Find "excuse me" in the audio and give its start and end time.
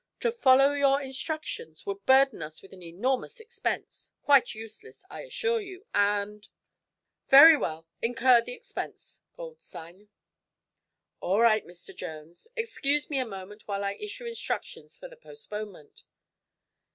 12.55-13.19